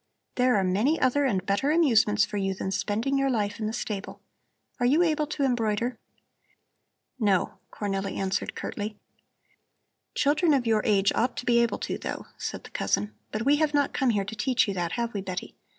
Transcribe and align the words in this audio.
There 0.33 0.55
are 0.55 0.63
many 0.63 0.99
other 0.99 1.25
and 1.25 1.45
better 1.45 1.69
amusements 1.69 2.25
for 2.25 2.37
you 2.37 2.55
than 2.55 2.71
spending 2.71 3.19
your 3.19 3.29
life 3.29 3.59
in 3.59 3.67
the 3.67 3.71
stable. 3.71 4.19
Are 4.79 4.85
you 4.87 5.03
able 5.03 5.27
to 5.27 5.43
embroider?" 5.43 5.99
"No," 7.19 7.59
Cornelli 7.71 8.15
answered 8.17 8.55
curtly. 8.55 8.97
"Children 10.15 10.55
of 10.55 10.65
your 10.65 10.81
age 10.85 11.11
ought 11.13 11.37
to 11.37 11.45
be 11.45 11.59
able 11.59 11.77
to, 11.77 11.99
though," 11.99 12.25
said 12.39 12.63
the 12.63 12.71
cousin. 12.71 13.13
"But 13.31 13.45
we 13.45 13.57
have 13.57 13.75
not 13.75 13.93
come 13.93 14.09
here 14.09 14.25
to 14.25 14.35
teach 14.35 14.67
you 14.67 14.73
that; 14.73 14.93
have 14.93 15.13
we, 15.13 15.21
Betty? 15.21 15.55